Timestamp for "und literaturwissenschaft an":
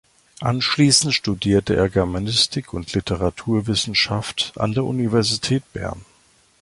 2.73-4.73